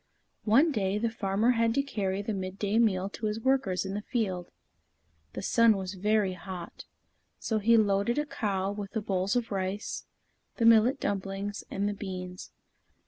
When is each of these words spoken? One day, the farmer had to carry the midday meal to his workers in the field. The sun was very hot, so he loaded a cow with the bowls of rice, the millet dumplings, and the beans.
One 0.45 0.71
day, 0.71 0.97
the 0.97 1.11
farmer 1.11 1.51
had 1.51 1.75
to 1.75 1.83
carry 1.83 2.23
the 2.23 2.33
midday 2.33 2.79
meal 2.79 3.07
to 3.09 3.27
his 3.27 3.39
workers 3.39 3.85
in 3.85 3.93
the 3.93 4.01
field. 4.01 4.49
The 5.33 5.43
sun 5.43 5.77
was 5.77 5.93
very 5.93 6.33
hot, 6.33 6.85
so 7.37 7.59
he 7.59 7.77
loaded 7.77 8.17
a 8.17 8.25
cow 8.25 8.71
with 8.71 8.93
the 8.93 9.01
bowls 9.01 9.35
of 9.35 9.51
rice, 9.51 10.07
the 10.55 10.65
millet 10.65 10.99
dumplings, 10.99 11.63
and 11.69 11.87
the 11.87 11.93
beans. 11.93 12.49